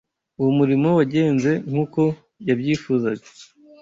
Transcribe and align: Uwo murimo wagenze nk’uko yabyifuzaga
Uwo 0.39 0.51
murimo 0.59 0.89
wagenze 0.99 1.51
nk’uko 1.69 2.01
yabyifuzaga 2.47 3.27